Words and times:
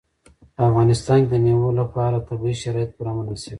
په 0.55 0.61
افغانستان 0.69 1.17
کې 1.21 1.29
د 1.31 1.35
مېوو 1.43 1.69
لپاره 1.81 2.25
طبیعي 2.27 2.55
شرایط 2.63 2.89
پوره 2.95 3.11
مناسب 3.17 3.41
دي. 3.43 3.49